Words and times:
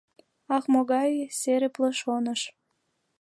...Ах, 0.55 0.63
могай 0.73 1.11
серыпле 1.39 1.89
шоныш 2.01 2.41